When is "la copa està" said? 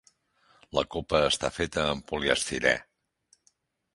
0.77-1.51